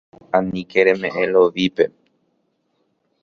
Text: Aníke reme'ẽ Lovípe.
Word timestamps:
Aníke 0.37 0.79
reme'ẽ 0.85 1.25
Lovípe. 1.33 1.85